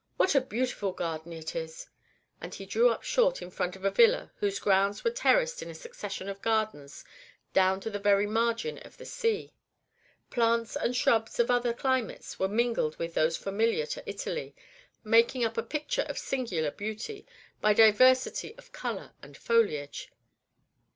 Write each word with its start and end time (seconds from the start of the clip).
What 0.17 0.33
a 0.33 0.41
beautiful 0.41 0.93
garden 0.93 1.31
it 1.31 1.55
is!" 1.55 1.85
And 2.41 2.55
he 2.55 2.65
drew 2.65 2.89
up 2.89 3.03
short 3.03 3.39
in 3.43 3.51
front 3.51 3.75
of 3.75 3.85
a 3.85 3.91
villa 3.91 4.31
whose 4.37 4.57
grounds 4.57 5.03
were 5.03 5.11
terraced 5.11 5.61
in 5.61 5.69
a 5.69 5.75
succession 5.75 6.27
of 6.27 6.41
gardens 6.41 7.05
down 7.53 7.79
to 7.81 7.91
the 7.91 7.99
very 7.99 8.25
margin 8.25 8.79
of 8.79 8.97
the 8.97 9.05
sea. 9.05 9.53
Plants 10.31 10.75
and 10.75 10.95
shrubs 10.95 11.39
of 11.39 11.51
other 11.51 11.71
climates 11.71 12.39
were 12.39 12.47
mingled 12.47 12.95
with 12.97 13.13
those 13.13 13.37
familiar 13.37 13.85
to 13.85 14.01
Italy, 14.09 14.55
making 15.03 15.43
up 15.45 15.55
a 15.55 15.61
picture 15.61 16.07
of 16.09 16.17
singular 16.17 16.71
beauty, 16.71 17.27
by 17.61 17.71
diversity 17.75 18.55
of 18.57 18.71
color 18.71 19.13
and 19.21 19.37
foliage. 19.37 20.09